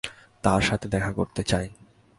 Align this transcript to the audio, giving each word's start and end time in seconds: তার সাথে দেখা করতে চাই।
তার 0.43 0.61
সাথে 0.61 0.87
দেখা 0.87 1.11
করতে 1.13 1.43
চাই। 1.43 1.69